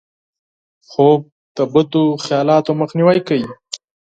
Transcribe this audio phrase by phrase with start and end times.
[0.89, 1.19] خوب
[1.55, 3.47] د بدو خیالاتو مخنیوی کوي